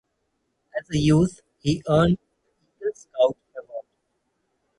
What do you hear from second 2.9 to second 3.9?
Scout award.